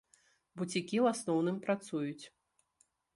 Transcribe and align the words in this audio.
Буцікі, 0.61 0.97
у 1.03 1.09
асноўным, 1.11 1.59
працуюць. 1.65 2.25